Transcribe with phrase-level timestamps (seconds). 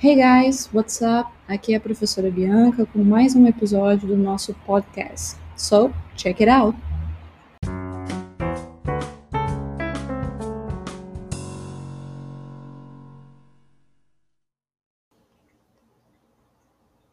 [0.00, 1.28] Hey guys, what's up?
[1.48, 5.36] Aqui é a professora Bianca com mais um episódio do nosso podcast.
[5.56, 6.78] So, check it out!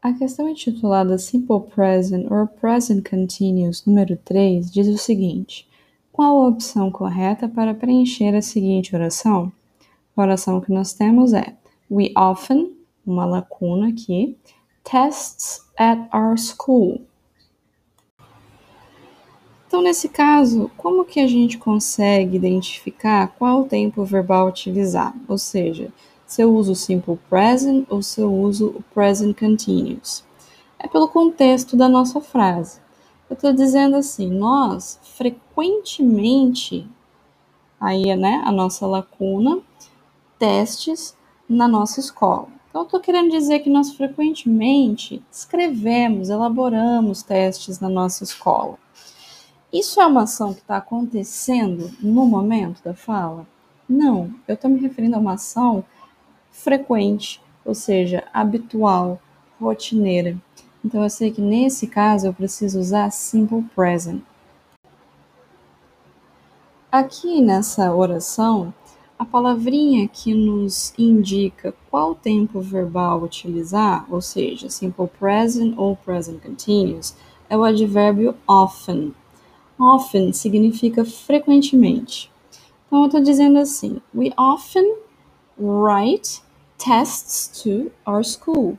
[0.00, 5.68] A questão intitulada Simple Present or Present Continuous número 3 diz o seguinte:
[6.10, 9.52] Qual a opção correta para preencher a seguinte oração?
[10.16, 11.59] A oração que nós temos é
[11.90, 14.36] We often, uma lacuna aqui,
[14.84, 17.00] tests at our school.
[19.66, 25.14] Então, nesse caso, como que a gente consegue identificar qual tempo verbal utilizar?
[25.28, 25.92] Ou seja,
[26.26, 30.24] se eu uso o simple present ou se eu uso o present continuous?
[30.78, 32.80] É pelo contexto da nossa frase.
[33.28, 36.88] Eu estou dizendo assim, nós frequentemente,
[37.80, 39.60] aí é né, a nossa lacuna,
[40.38, 41.16] testes
[41.50, 42.46] na nossa escola.
[42.68, 48.78] Então, estou querendo dizer que nós frequentemente escrevemos, elaboramos testes na nossa escola.
[49.72, 53.44] Isso é uma ação que está acontecendo no momento da fala?
[53.88, 55.84] Não, eu estou me referindo a uma ação
[56.52, 59.20] frequente, ou seja, habitual,
[59.60, 60.36] rotineira.
[60.84, 64.22] Então, eu sei que nesse caso eu preciso usar simple present.
[66.90, 68.72] Aqui nessa oração,
[69.20, 76.40] a palavrinha que nos indica qual tempo verbal utilizar, ou seja, simple present ou present
[76.40, 77.14] continuous,
[77.46, 79.14] é o advérbio often.
[79.78, 82.32] Often significa frequentemente.
[82.86, 84.96] Então, eu estou dizendo assim: We often
[85.58, 86.40] write
[86.78, 88.78] tests to our school.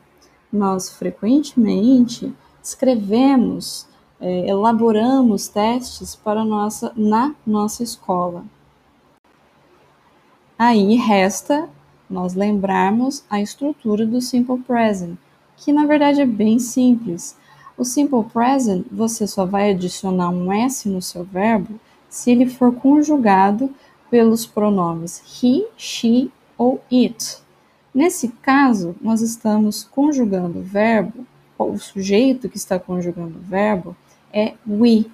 [0.52, 2.34] Nós frequentemente
[2.64, 3.88] escrevemos,
[4.20, 8.44] é, elaboramos testes para nossa, na nossa escola.
[10.64, 11.68] Aí resta
[12.08, 15.18] nós lembrarmos a estrutura do Simple Present,
[15.58, 17.36] que na verdade é bem simples.
[17.76, 22.72] O Simple Present você só vai adicionar um S no seu verbo se ele for
[22.76, 23.74] conjugado
[24.08, 27.40] pelos pronomes he, she ou it.
[27.92, 31.26] Nesse caso, nós estamos conjugando o verbo,
[31.58, 33.96] o sujeito que está conjugando o verbo
[34.32, 35.08] é we.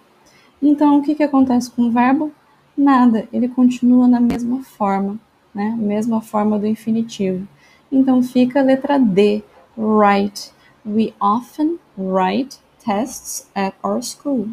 [0.62, 2.34] Então, o que, que acontece com o verbo?
[2.78, 5.18] Nada, ele continua na mesma forma
[5.58, 5.76] né?
[5.76, 7.48] Mesma forma do infinitivo.
[7.92, 9.44] Então fica a letra D,
[9.76, 10.52] write.
[10.86, 14.50] We often write tests at our school.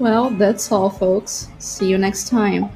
[0.00, 1.48] Well, that's all, folks.
[1.58, 2.70] See you next time.